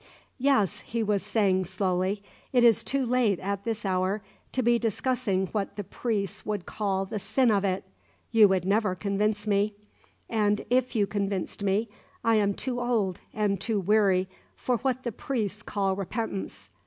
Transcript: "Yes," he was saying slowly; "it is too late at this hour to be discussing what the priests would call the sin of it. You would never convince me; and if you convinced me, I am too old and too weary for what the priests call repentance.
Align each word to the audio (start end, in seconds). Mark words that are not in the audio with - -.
"Yes," 0.39 0.79
he 0.79 1.03
was 1.03 1.21
saying 1.21 1.65
slowly; 1.65 2.23
"it 2.51 2.63
is 2.63 2.83
too 2.83 3.05
late 3.05 3.39
at 3.39 3.65
this 3.65 3.85
hour 3.85 4.23
to 4.51 4.63
be 4.63 4.79
discussing 4.79 5.45
what 5.51 5.75
the 5.75 5.83
priests 5.83 6.43
would 6.43 6.65
call 6.65 7.05
the 7.05 7.19
sin 7.19 7.51
of 7.51 7.63
it. 7.63 7.83
You 8.31 8.47
would 8.47 8.65
never 8.65 8.95
convince 8.95 9.45
me; 9.45 9.75
and 10.27 10.65
if 10.71 10.95
you 10.95 11.05
convinced 11.05 11.61
me, 11.61 11.87
I 12.23 12.33
am 12.37 12.55
too 12.55 12.81
old 12.81 13.19
and 13.31 13.61
too 13.61 13.79
weary 13.79 14.27
for 14.55 14.77
what 14.77 15.03
the 15.03 15.11
priests 15.11 15.61
call 15.61 15.95
repentance. 15.95 16.71